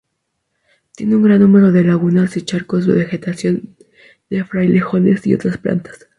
[0.95, 3.75] Tiene un gran número de lagunas, charcos y vegetación
[4.31, 6.09] de frailejones y otras plantas.